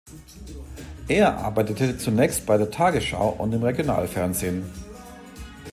Er 1.09 1.37
arbeitete 1.37 1.95
zunächst 1.99 2.47
bei 2.47 2.57
der 2.57 2.71
"Tagesschau" 2.71 3.35
und 3.37 3.53
im 3.53 3.61
Regionalfernsehen. 3.61 4.63